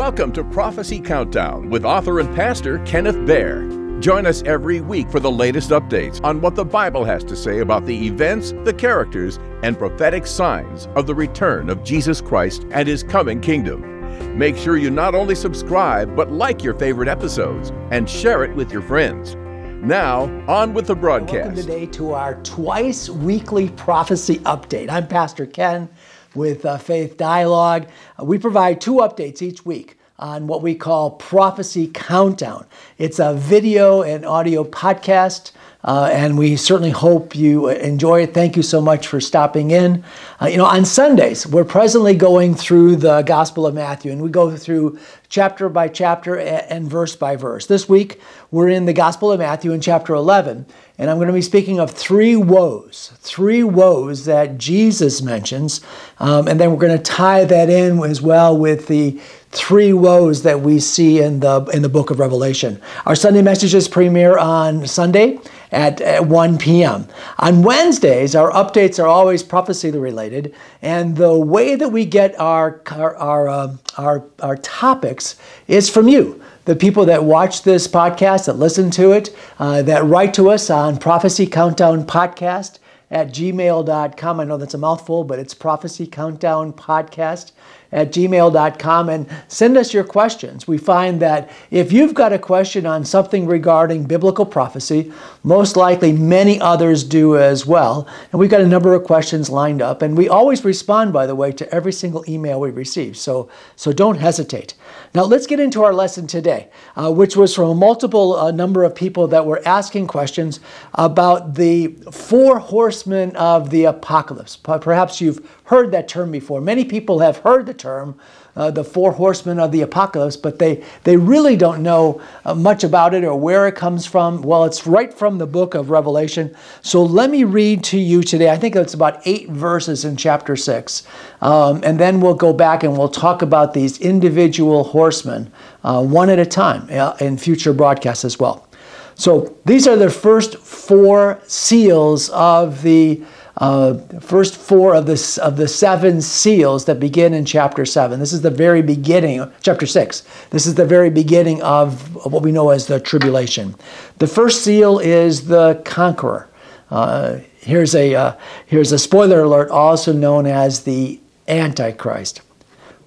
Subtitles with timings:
[0.00, 3.68] Welcome to Prophecy Countdown with author and pastor Kenneth Baer.
[4.00, 7.58] Join us every week for the latest updates on what the Bible has to say
[7.58, 12.88] about the events, the characters, and prophetic signs of the return of Jesus Christ and
[12.88, 14.38] his coming kingdom.
[14.38, 18.72] Make sure you not only subscribe, but like your favorite episodes and share it with
[18.72, 19.36] your friends.
[19.84, 21.32] Now, on with the broadcast.
[21.32, 24.88] Welcome today to our twice weekly prophecy update.
[24.88, 25.90] I'm Pastor Ken
[26.34, 27.88] with uh, Faith Dialogue.
[28.18, 32.66] Uh, we provide two updates each week on what we call Prophecy Countdown.
[32.98, 35.52] It's a video and audio podcast.
[35.82, 38.34] Uh, and we certainly hope you enjoy it.
[38.34, 40.04] Thank you so much for stopping in.
[40.40, 44.28] Uh, you know, on Sundays, we're presently going through the Gospel of Matthew, and we
[44.28, 44.98] go through
[45.30, 47.66] chapter by chapter and verse by verse.
[47.66, 50.66] This week, we're in the Gospel of Matthew in chapter 11,
[50.98, 55.80] and I'm going to be speaking of three woes, three woes that Jesus mentions.
[56.18, 59.18] Um, and then we're going to tie that in as well with the
[59.50, 62.80] three woes that we see in the in the book of Revelation.
[63.06, 65.38] Our Sunday messages premiere on Sunday
[65.72, 67.06] at, at 1 p.m.
[67.38, 72.80] On Wednesdays, our updates are always prophecy related, and the way that we get our
[72.90, 75.36] our our, uh, our, our topics
[75.68, 80.04] is from you the people that watch this podcast, that listen to it, uh, that
[80.04, 82.78] write to us on Prophecy Countdown Podcast
[83.10, 84.40] at gmail.com.
[84.40, 87.52] I know that's a mouthful, but it's Prophecy Countdown Podcast
[87.92, 90.68] at gmail.com and send us your questions.
[90.68, 96.12] We find that if you've got a question on something regarding biblical prophecy, most likely
[96.12, 98.06] many others do as well.
[98.30, 100.02] And we've got a number of questions lined up.
[100.02, 103.16] And we always respond, by the way, to every single email we receive.
[103.16, 104.74] So, so don't hesitate.
[105.14, 108.84] Now, let's get into our lesson today, uh, which was from a multiple uh, number
[108.84, 110.60] of people that were asking questions
[110.94, 114.56] about the four horsemen of the apocalypse.
[114.56, 116.60] Perhaps you've heard that term before.
[116.60, 118.18] Many people have heard the term,
[118.56, 122.82] uh, the four horsemen of the apocalypse, but they, they really don't know uh, much
[122.82, 124.42] about it or where it comes from.
[124.42, 126.56] Well, it's right from the book of Revelation.
[126.82, 128.50] So let me read to you today.
[128.50, 131.06] I think it's about eight verses in chapter six.
[131.40, 135.52] Um, and then we'll go back and we'll talk about these individual horsemen
[135.84, 136.90] uh, one at a time
[137.20, 138.66] in future broadcasts as well.
[139.14, 143.22] So these are the first four seals of the
[143.60, 148.18] uh, first four of the, of the seven seals that begin in chapter 7.
[148.18, 150.22] This is the very beginning, chapter 6.
[150.48, 153.74] This is the very beginning of what we know as the tribulation.
[154.16, 156.48] The first seal is the conqueror.
[156.90, 162.40] Uh, here's, a, uh, here's a spoiler alert, also known as the Antichrist.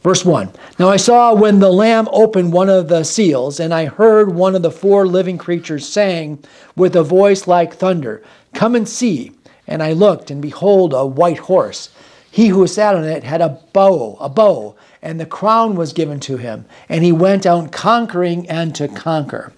[0.04, 3.86] Verse 1 Now I saw when the Lamb opened one of the seals, and I
[3.86, 6.44] heard one of the four living creatures saying
[6.76, 8.22] with a voice like thunder,
[8.54, 9.32] Come and see.
[9.68, 11.90] And I looked, and behold, a white horse.
[12.30, 16.20] He who sat on it had a bow, a bow, and the crown was given
[16.22, 16.66] to him.
[16.90, 19.54] And he went out conquering and to conquer.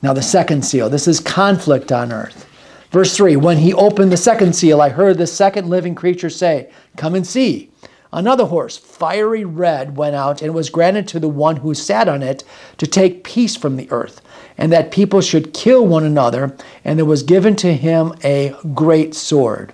[0.00, 2.46] Now, the second seal this is conflict on earth.
[2.90, 6.70] Verse 3 When he opened the second seal, I heard the second living creature say,
[6.96, 7.70] Come and see.
[8.10, 12.22] Another horse, fiery red, went out and was granted to the one who sat on
[12.22, 12.42] it
[12.78, 14.22] to take peace from the earth
[14.58, 16.54] and that people should kill one another,
[16.84, 19.72] and there was given to him a great sword.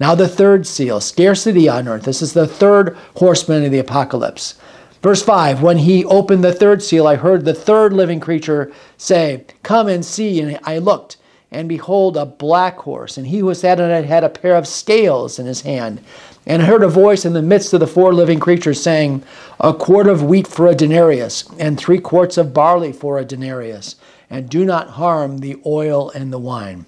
[0.00, 2.02] Now, the third seal, scarcity on earth.
[2.02, 4.56] This is the third horseman of the apocalypse.
[5.02, 9.44] Verse 5 When he opened the third seal, I heard the third living creature say,
[9.62, 10.40] Come and see.
[10.40, 11.16] And I looked,
[11.50, 14.66] and behold, a black horse, and he who sat on it had a pair of
[14.66, 16.02] scales in his hand.
[16.46, 19.22] And I heard a voice in the midst of the four living creatures saying,
[19.60, 23.96] A quart of wheat for a denarius, and three quarts of barley for a denarius,
[24.30, 26.86] and do not harm the oil and the wine.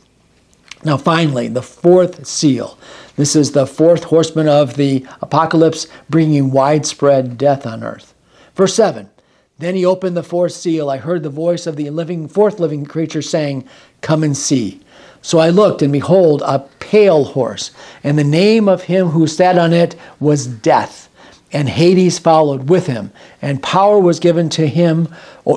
[0.85, 2.79] Now, finally, the fourth seal.
[3.17, 8.15] This is the fourth horseman of the apocalypse, bringing widespread death on earth.
[8.55, 9.11] Verse 7
[9.59, 10.89] Then he opened the fourth seal.
[10.89, 13.69] I heard the voice of the living, fourth living creature saying,
[14.03, 14.81] Come and see.
[15.21, 17.73] So I looked, and behold, a pale horse,
[18.05, 21.08] and the name of him who sat on it was Death.
[21.53, 23.11] And Hades followed with him,
[23.41, 25.09] and power was given to him,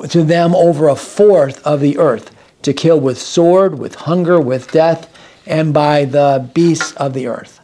[0.08, 4.70] to them over a fourth of the earth, to kill with sword, with hunger, with
[4.72, 5.12] death,
[5.46, 7.60] and by the beasts of the earth.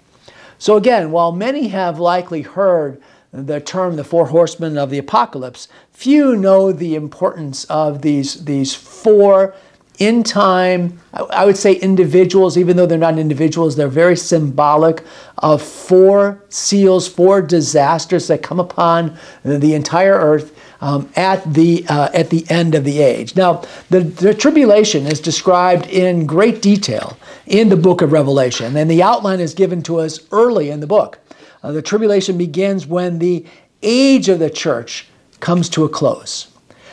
[0.59, 3.01] So again, while many have likely heard
[3.33, 8.75] the term the four horsemen of the apocalypse, few know the importance of these, these
[8.75, 9.55] four
[9.99, 15.05] in time, I would say individuals, even though they're not individuals, they're very symbolic
[15.39, 22.11] of four seals, four disasters that come upon the entire earth um, at, the, uh,
[22.15, 23.35] at the end of the age.
[23.35, 28.89] Now, the, the tribulation is described in great detail in the book of Revelation, and
[28.89, 31.19] the outline is given to us early in the book.
[31.65, 33.45] Uh, the tribulation begins when the
[33.83, 35.09] age of the church
[35.41, 36.49] comes to a close.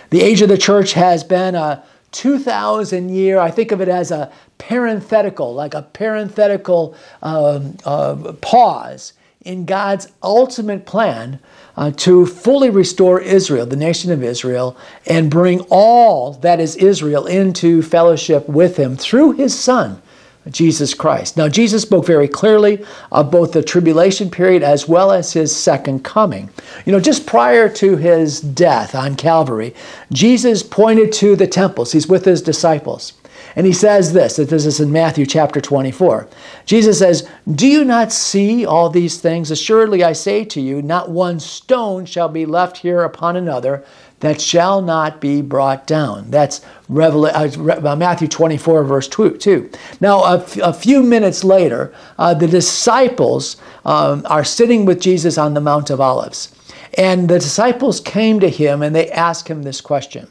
[0.10, 1.84] The age of the church has been a
[2.16, 9.14] 2,000 year, I think of it as a parenthetical, like a parenthetical um, uh, pause
[9.42, 11.40] in God's ultimate plan
[11.76, 17.28] uh, to fully restore Israel, the nation of Israel, and bring all that is Israel
[17.28, 20.02] into fellowship with Him through His Son,
[20.50, 21.38] Jesus Christ.
[21.38, 26.04] Now, Jesus spoke very clearly of both the tribulation period as well as his second
[26.04, 26.50] coming.
[26.86, 29.74] You know, just prior to his death on Calvary,
[30.12, 31.92] Jesus pointed to the temples.
[31.92, 33.14] He's with his disciples.
[33.56, 36.28] And he says this, that this is in Matthew chapter 24.
[36.66, 39.50] Jesus says, Do you not see all these things?
[39.50, 43.86] Assuredly I say to you, not one stone shall be left here upon another
[44.26, 46.30] that shall not be brought down.
[46.32, 46.62] That's
[46.94, 49.70] uh, uh Matthew 24, verse 2.
[50.02, 55.62] Now, a, few minutes later, uh, the disciples um, are sitting with Jesus on the
[55.62, 56.54] Mount of Olives.
[56.98, 60.28] And the disciples came to him and they ask him this question.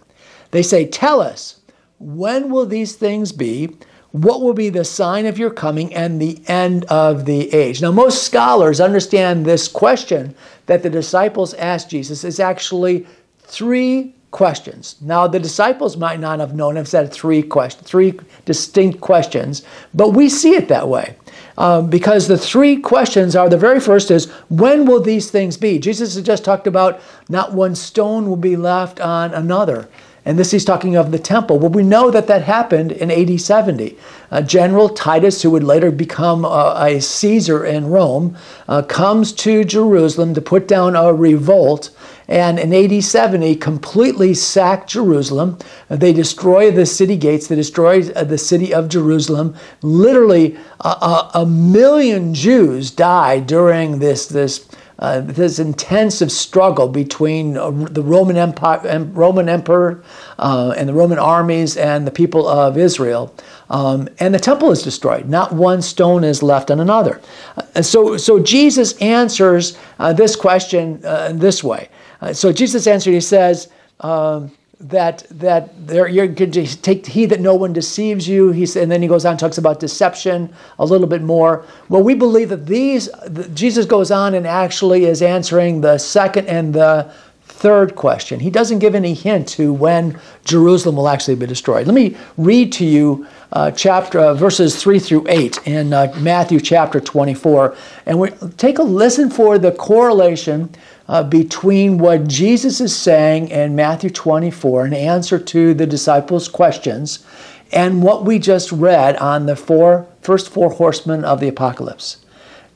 [0.51, 1.61] They say, Tell us,
[1.99, 3.77] when will these things be?
[4.13, 7.83] What will be the sign of your coming and the end of the age?
[7.83, 10.37] Now, most scholars understand this question
[10.67, 13.07] that the disciples asked Jesus is actually
[13.45, 14.97] three questions.
[15.01, 19.63] Now, the disciples might not have known have said three questions, three distinct questions,
[19.95, 21.15] but we see it that way.
[21.57, 25.79] Um, because the three questions are the very first is when will these things be?
[25.79, 29.89] Jesus has just talked about not one stone will be left on another.
[30.27, 31.59] And this he's talking of the temple.
[31.59, 33.99] Well, we know that that happened in AD 70.
[34.31, 38.37] Uh, General Titus, who would later become uh, a Caesar in Rome,
[38.67, 41.91] uh, comes to Jerusalem to put down a revolt
[42.29, 45.59] and in AD 70 completely sacked Jerusalem.
[45.89, 49.55] They destroy the city gates, they destroy uh, the city of Jerusalem.
[49.83, 54.67] Literally, a, a million Jews die during this, this,
[54.99, 60.05] uh, this intensive struggle between uh, the Roman, Empire, Roman Emperor
[60.39, 63.35] uh, and the Roman armies and the people of Israel.
[63.71, 65.29] Um, and the temple is destroyed.
[65.29, 67.21] Not one stone is left on another.
[67.57, 71.89] Uh, so, so Jesus answers uh, this question this way.
[72.21, 73.69] Uh, so Jesus answered, he says,
[74.01, 78.51] um, that that there you're going to take heed that no one deceives you.
[78.51, 81.65] He's and then he goes on talks about deception a little bit more.
[81.89, 86.49] Well, we believe that these the, Jesus goes on and actually is answering the second
[86.49, 87.13] and the
[87.45, 88.41] third question.
[88.41, 91.87] He doesn't give any hint to when Jerusalem will actually be destroyed.
[91.87, 96.61] Let me read to you uh, chapter uh, verses three through eight in uh, Matthew
[96.61, 97.77] chapter 24,
[98.07, 100.75] and we take a listen for the correlation
[101.09, 107.25] uh, between what Jesus is saying in Matthew 24, an answer to the disciples' questions,
[107.73, 112.25] and what we just read on the four, first four horsemen of the apocalypse.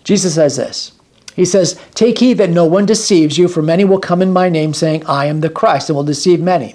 [0.05, 0.93] Jesus says this.
[1.35, 4.49] He says, Take heed that no one deceives you, for many will come in my
[4.49, 6.75] name, saying, I am the Christ, and will deceive many.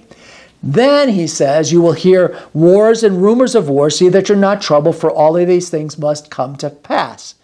[0.64, 3.98] Then he says, You will hear wars and rumors of wars.
[3.98, 7.36] See that you're not troubled, for all of these things must come to pass.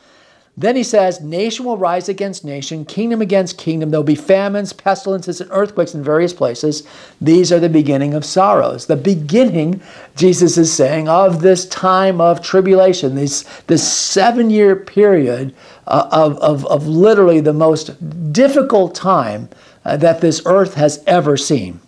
[0.59, 3.91] Then he says, Nation will rise against nation, kingdom against kingdom.
[3.91, 6.85] There'll be famines, pestilences, and earthquakes in various places.
[7.21, 8.85] These are the beginning of sorrows.
[8.85, 9.81] The beginning,
[10.17, 15.56] Jesus is saying, of this time of tribulation, this, this seven year period
[15.88, 19.47] uh, of, of, of literally the most difficult time
[19.85, 21.79] uh, that this earth has ever seen.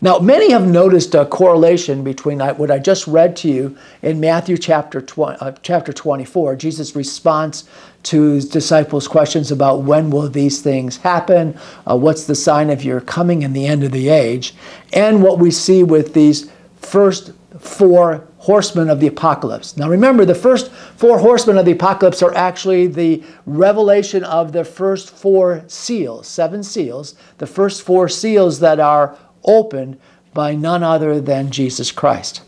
[0.00, 4.58] Now, many have noticed a correlation between what I just read to you in Matthew
[4.58, 7.64] chapter, 20, uh, chapter 24, Jesus' response
[8.06, 11.58] to his disciples' questions about when will these things happen,
[11.90, 14.54] uh, what's the sign of your coming and the end of the age,
[14.92, 19.76] and what we see with these first four horsemen of the apocalypse.
[19.76, 24.64] Now remember, the first four horsemen of the apocalypse are actually the revelation of the
[24.64, 29.98] first four seals, seven seals, the first four seals that are opened
[30.32, 32.42] by none other than Jesus Christ.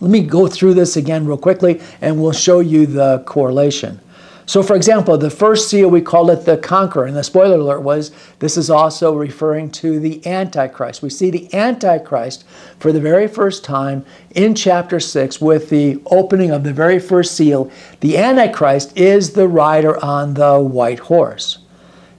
[0.00, 4.00] Let me go through this again real quickly and we'll show you the correlation.
[4.48, 7.80] So, for example, the first seal, we called it the conqueror, and the spoiler alert
[7.80, 11.02] was this is also referring to the Antichrist.
[11.02, 12.44] We see the Antichrist
[12.78, 17.36] for the very first time in chapter 6 with the opening of the very first
[17.36, 17.72] seal.
[18.00, 21.58] The Antichrist is the rider on the white horse.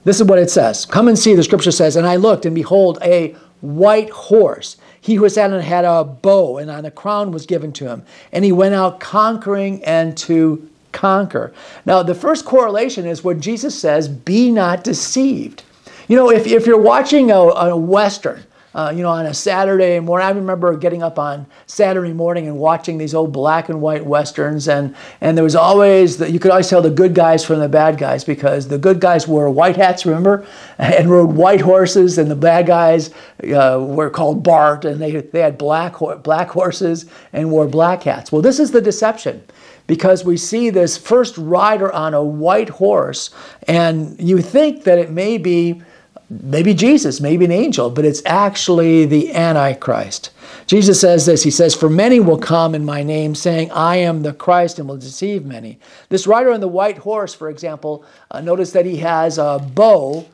[0.04, 2.54] This is what it says Come and see, the scripture says, And I looked, and
[2.54, 4.76] behold, a white horse.
[5.00, 8.04] He who sat on had a bow, and on a crown was given to him.
[8.32, 11.52] And he went out conquering and to conquer.
[11.84, 15.62] Now, the first correlation is when Jesus says, Be not deceived.
[16.08, 19.98] You know, if, if you're watching a, a Western, uh, you know, on a Saturday
[19.98, 20.26] morning.
[20.26, 24.68] I remember getting up on Saturday morning and watching these old black and white westerns,
[24.68, 27.68] and and there was always the, you could always tell the good guys from the
[27.68, 30.46] bad guys because the good guys wore white hats, remember,
[30.78, 33.10] and rode white horses, and the bad guys
[33.44, 38.30] uh, were called Bart, and they they had black black horses and wore black hats.
[38.30, 39.42] Well, this is the deception
[39.88, 43.30] because we see this first rider on a white horse,
[43.66, 45.82] and you think that it may be
[46.30, 50.30] maybe Jesus, maybe an angel, but it's actually the Antichrist.
[50.66, 54.22] Jesus says this He says, For many will come in my name, saying, I am
[54.22, 55.78] the Christ, and will deceive many.
[56.10, 60.26] This rider on the white horse, for example, uh, notice that he has a bow,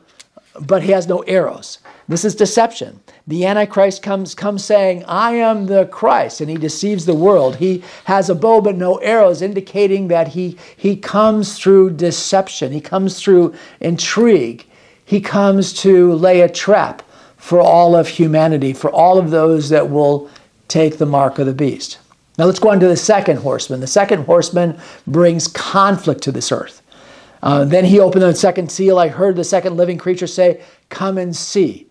[0.59, 1.79] but he has no arrows.
[2.07, 2.99] This is deception.
[3.27, 7.55] The Antichrist comes, comes saying, I am the Christ, and he deceives the world.
[7.55, 12.81] He has a bow but no arrows, indicating that he, he comes through deception, he
[12.81, 14.67] comes through intrigue
[15.05, 17.03] he comes to lay a trap
[17.37, 20.29] for all of humanity, for all of those that will
[20.67, 21.99] take the mark of the beast.
[22.37, 23.79] Now let's go on to the second horseman.
[23.79, 26.81] The second horseman brings conflict to this earth.
[27.43, 28.97] Uh, then he opened the second seal.
[28.97, 31.87] I heard the second living creature say, Come and see.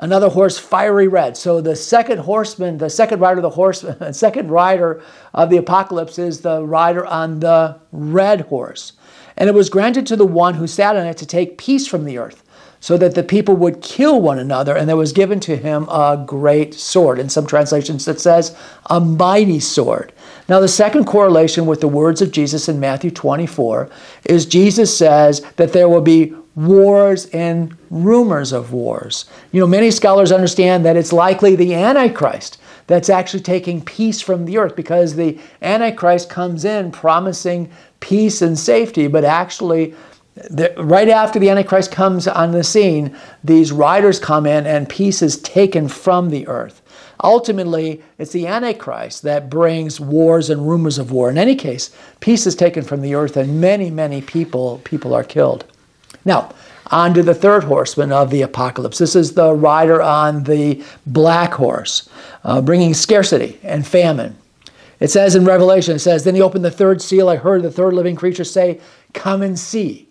[0.00, 1.36] Another horse, fiery red.
[1.36, 5.02] So the second horseman, the second rider of the horse, second rider
[5.34, 8.92] of the apocalypse is the rider on the red horse.
[9.36, 12.04] And it was granted to the one who sat on it to take peace from
[12.04, 12.44] the earth
[12.80, 16.22] so that the people would kill one another, and there was given to him a
[16.24, 17.18] great sword.
[17.18, 20.12] In some translations, it says a mighty sword.
[20.48, 23.90] Now, the second correlation with the words of Jesus in Matthew 24
[24.24, 29.26] is Jesus says that there will be wars and rumors of wars.
[29.52, 34.46] You know, many scholars understand that it's likely the Antichrist that's actually taking peace from
[34.46, 39.94] the earth because the Antichrist comes in promising peace and safety, but actually
[40.50, 45.20] the, right after the Antichrist comes on the scene, these riders come in and peace
[45.22, 46.80] is taken from the earth.
[47.22, 51.30] Ultimately, it's the Antichrist that brings wars and rumors of war.
[51.30, 55.24] In any case, peace is taken from the earth and many, many people, people are
[55.24, 55.64] killed.
[56.24, 56.52] Now,
[56.90, 58.98] on to the third horseman of the apocalypse.
[58.98, 62.08] This is the rider on the black horse,
[62.44, 64.36] uh, bringing scarcity and famine.
[65.00, 67.28] It says in Revelation, it says, Then he opened the third seal.
[67.28, 68.80] I heard the third living creature say,
[69.12, 70.07] Come and see.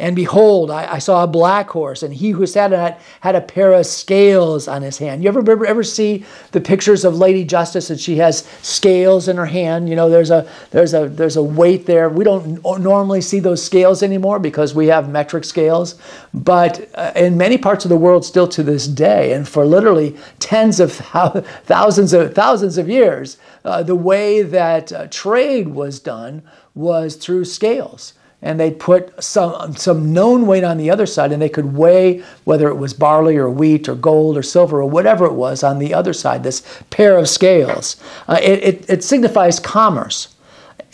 [0.00, 3.34] And behold, I, I, saw a black horse, and he who sat on it had
[3.34, 5.24] a pair of scales on his hand.
[5.24, 9.46] You ever, ever see the pictures of Lady Justice, and she has scales in her
[9.46, 9.88] hand?
[9.88, 12.08] You know, there's a there's a there's a weight there.
[12.08, 15.96] We don't normally see those scales anymore because we have metric scales,
[16.32, 20.16] but uh, in many parts of the world, still to this day, and for literally
[20.38, 26.44] tens of thousands of thousands of years, uh, the way that uh, trade was done
[26.76, 31.42] was through scales and they'd put some, some known weight on the other side, and
[31.42, 35.26] they could weigh whether it was barley or wheat or gold or silver or whatever
[35.26, 37.96] it was on the other side, this pair of scales.
[38.28, 40.34] Uh, it, it, it signifies commerce.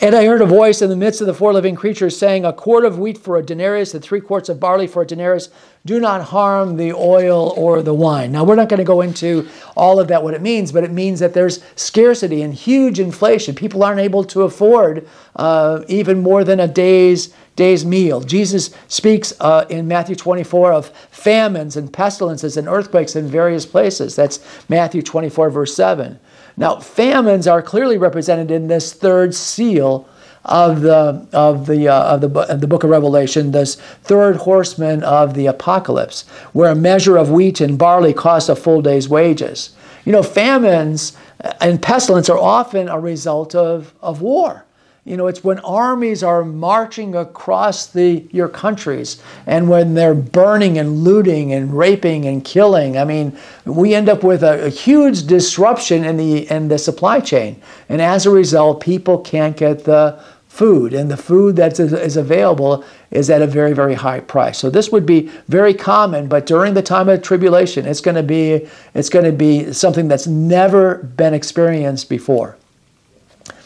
[0.01, 2.53] And I heard a voice in the midst of the four living creatures saying, A
[2.53, 5.51] quart of wheat for a denarius and three quarts of barley for a denarius.
[5.87, 8.33] Do not harm the oil or the wine.
[8.33, 10.91] Now, we're not going to go into all of that, what it means, but it
[10.91, 13.55] means that there's scarcity and huge inflation.
[13.55, 18.21] People aren't able to afford uh, even more than a day's day's meal.
[18.21, 24.17] Jesus speaks uh, in Matthew 24 of famines and pestilences and earthquakes in various places.
[24.17, 26.19] That's Matthew 24, verse 7.
[26.57, 30.09] Now, famines are clearly represented in this third seal
[30.45, 35.03] of the of the uh, of the of the book of Revelation, this third horseman
[35.03, 39.75] of the apocalypse, where a measure of wheat and barley costs a full day's wages.
[40.05, 41.17] You know, famines
[41.61, 44.64] and pestilence are often a result of, of war.
[45.07, 50.79] You know, it's when armies are marching across the, your countries and when they're burning
[50.79, 52.97] and looting and raping and killing.
[52.97, 57.21] I mean, we end up with a, a huge disruption in the, in the supply
[57.21, 57.61] chain.
[57.91, 60.19] And as a result, people can't get the
[60.49, 60.95] food.
[60.95, 64.57] And the food that is, available is at a very, very high price.
[64.57, 68.23] So this would be very common, but during the time of tribulation, it's going to
[68.23, 72.57] be, it's going to be something that's never been experienced before.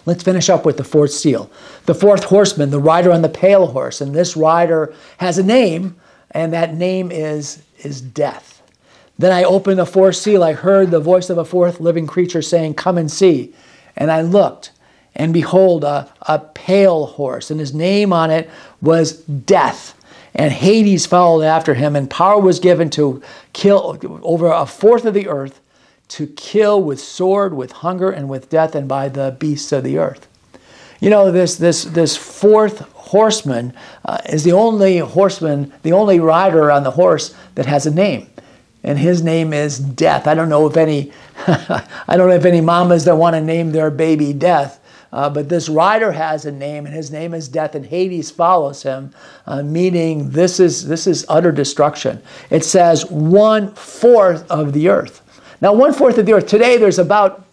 [0.09, 1.50] Let's finish up with the fourth seal.
[1.85, 4.00] The fourth horseman, the rider on the pale horse.
[4.00, 5.97] And this rider has a name,
[6.31, 8.62] and that name is, is death.
[9.19, 10.43] Then I opened the fourth seal.
[10.43, 13.55] I heard the voice of a fourth living creature saying, Come and see.
[13.99, 14.73] And I looked,
[15.15, 18.49] and behold, a, a pale horse, and his name on it
[18.81, 19.95] was Death.
[20.35, 23.21] And Hades followed after him, and power was given to
[23.53, 25.61] kill over a fourth of the earth
[26.09, 29.99] to kill with sword, with hunger, and with death, and by the beasts of the
[29.99, 30.27] earth.
[31.00, 33.73] You know, this, this, this fourth horseman
[34.05, 38.29] uh, is the only horseman, the only rider on the horse that has a name.
[38.83, 40.27] and his name is Death.
[40.27, 41.12] I don't know if any,
[41.47, 44.81] I don't know if any mamas that want to name their baby Death.
[45.11, 48.83] Uh, but this rider has a name, and his name is Death, and Hades follows
[48.83, 49.11] him,
[49.47, 52.23] uh, meaning this is this is utter destruction.
[52.50, 55.23] It says one fourth of the earth.
[55.61, 57.47] Now, one fourth of the earth today, there's about,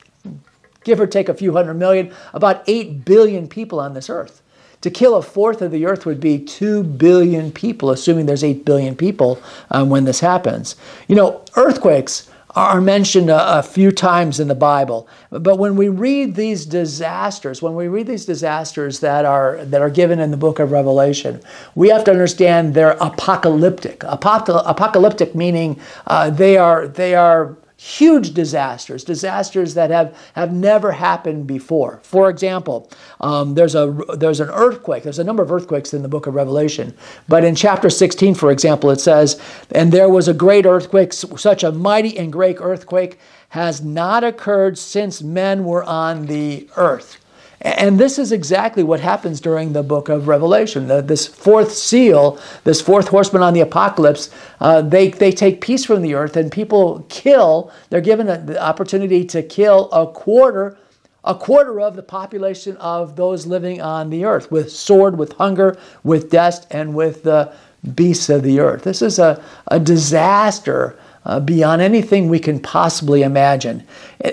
[0.84, 4.42] give or take a few hundred million, about eight billion people on this earth.
[4.82, 8.66] To kill a fourth of the earth would be 2 billion people, assuming there's 8
[8.66, 10.76] billion people um, when this happens.
[11.08, 15.08] You know, earthquakes are mentioned a, a, few times in the Bible.
[15.30, 19.90] But when we read these disasters, when we read these disasters that are that are
[19.90, 21.42] given in the book of Revelation,
[21.74, 24.04] we have to understand they're apocalyptic.
[24.04, 31.46] apocalyptic meaning uh, they are they are huge disasters, disasters that have, have never happened
[31.46, 32.00] before.
[32.04, 32.90] For example,
[33.20, 35.04] um, there's, a, there's an earthquake.
[35.04, 36.96] There's a number of earthquakes in the book of Revelation.
[37.28, 39.42] But in chapter 16, for example, it says,
[39.72, 44.78] And there was a great earthquake, such a mighty and great earthquake has not occurred
[44.78, 47.25] since men were on the earth.
[47.62, 50.88] And this is exactly what happens during the book of Revelation.
[50.88, 55.86] The, this fourth seal, this fourth horseman on the apocalypse, uh, they, they take peace
[55.86, 60.78] from the earth and people kill, they're given the opportunity to kill a quarter,
[61.24, 65.78] a quarter of the population of those living on the earth with sword, with hunger,
[66.04, 67.54] with dust, and with the
[67.96, 68.84] beasts of the earth.
[68.84, 73.84] This is a, a disaster uh, beyond anything we can possibly imagine.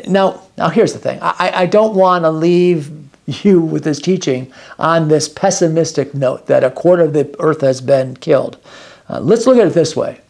[0.09, 1.19] Now, now here's the thing.
[1.23, 6.65] I, I don't want to leave you with this teaching on this pessimistic note that
[6.65, 8.59] a quarter of the earth has been killed.
[9.09, 10.21] Uh, let's look at it this way.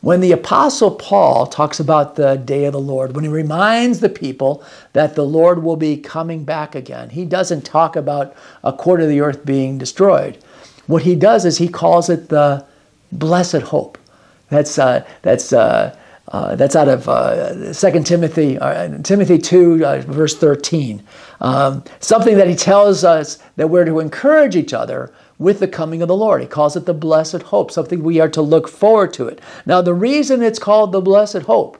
[0.00, 4.08] When the Apostle Paul talks about the day of the Lord, when he reminds the
[4.08, 4.62] people
[4.92, 9.08] that the Lord will be coming back again, he doesn't talk about a quarter of
[9.08, 10.38] the earth being destroyed.
[10.86, 12.64] What he does is he calls it the
[13.10, 13.98] blessed hope.
[14.50, 15.96] That's, uh, that's uh,
[16.28, 21.02] uh, that's out of uh, 2 Timothy, uh, Timothy 2, uh, verse 13.
[21.40, 26.02] Um, something that he tells us that we're to encourage each other with the coming
[26.02, 26.42] of the Lord.
[26.42, 29.40] He calls it the blessed hope, something we are to look forward to it.
[29.64, 31.78] Now, the reason it's called the blessed hope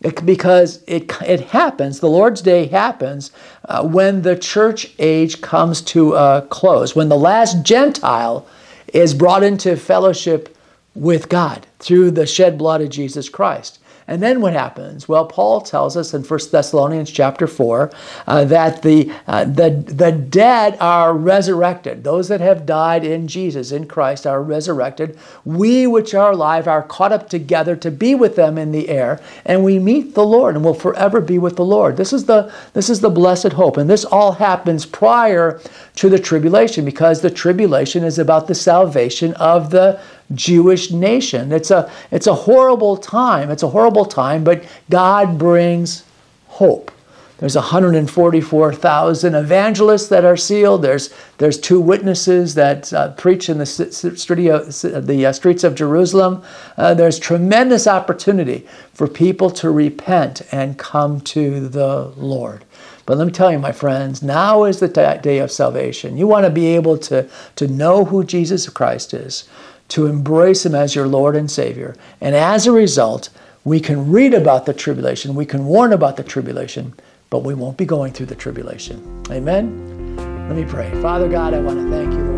[0.00, 3.30] it, because it, it happens, the Lord's day happens
[3.68, 8.46] uh, when the church age comes to a close, when the last Gentile
[8.92, 10.56] is brought into fellowship
[10.94, 13.78] with God through the shed blood of Jesus Christ.
[14.06, 15.08] And then what happens?
[15.08, 17.90] Well, Paul tells us in 1 Thessalonians chapter 4
[18.26, 22.04] uh, that the, uh, the, the dead are resurrected.
[22.04, 25.18] Those that have died in Jesus, in Christ, are resurrected.
[25.44, 29.20] We which are alive are caught up together to be with them in the air,
[29.46, 31.96] and we meet the Lord and will forever be with the Lord.
[31.96, 33.78] This is the, this is the blessed hope.
[33.78, 35.60] And this all happens prior
[35.96, 40.00] to the tribulation because the tribulation is about the salvation of the
[40.32, 41.52] Jewish nation.
[41.52, 43.50] It's a, it's a horrible time.
[43.50, 46.04] It's a horrible time, but God brings
[46.46, 46.90] hope.
[47.38, 50.82] There's 144,000 evangelists that are sealed.
[50.82, 56.42] There's, there's two witnesses that uh, preach in the, the uh, streets of Jerusalem.
[56.76, 62.64] Uh, there's tremendous opportunity for people to repent and come to the Lord.
[63.04, 66.16] But let me tell you, my friends, now is the day of salvation.
[66.16, 69.48] You want to be able to, to know who Jesus Christ is
[69.88, 71.94] to embrace Him as your Lord and Savior.
[72.20, 73.28] And as a result,
[73.64, 76.94] we can read about the tribulation, we can warn about the tribulation,
[77.30, 79.22] but we won't be going through the tribulation.
[79.30, 80.16] Amen?
[80.48, 80.90] Let me pray.
[81.00, 82.33] Father God, I want to thank you.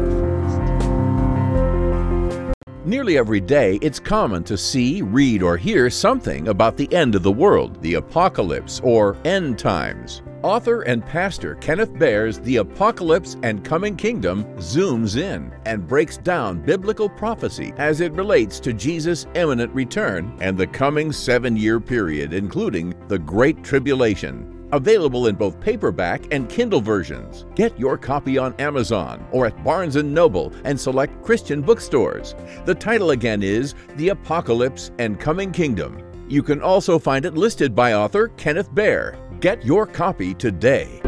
[2.86, 7.24] Nearly every day, it's common to see, read, or hear something about the end of
[7.24, 10.22] the world, the apocalypse, or end times.
[10.42, 16.62] Author and pastor Kenneth Baer's The Apocalypse and Coming Kingdom zooms in and breaks down
[16.62, 22.32] biblical prophecy as it relates to Jesus' imminent return and the coming seven year period,
[22.32, 24.55] including the Great Tribulation.
[24.76, 27.46] Available in both paperback and Kindle versions.
[27.54, 32.34] Get your copy on Amazon or at Barnes & Noble and select Christian bookstores.
[32.66, 36.02] The title again is The Apocalypse and Coming Kingdom.
[36.28, 41.05] You can also find it listed by author Kenneth Baer Get your copy today.